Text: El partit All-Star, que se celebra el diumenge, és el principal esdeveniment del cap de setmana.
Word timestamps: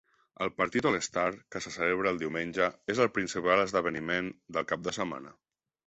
El 0.45 0.51
partit 0.61 0.87
All-Star, 0.91 1.25
que 1.55 1.61
se 1.67 1.75
celebra 1.77 2.11
el 2.15 2.19
diumenge, 2.23 2.71
és 2.95 3.05
el 3.07 3.13
principal 3.19 3.65
esdeveniment 3.69 4.35
del 4.59 4.71
cap 4.73 4.87
de 4.89 5.01
setmana. 5.03 5.41